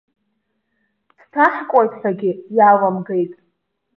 [1.19, 3.31] Дҭаҳкуеит ҳәагьы иаламгеит.